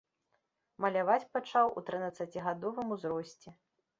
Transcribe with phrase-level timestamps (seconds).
[0.85, 3.49] Маляваць пачаў у трынаццацігадовым узросце.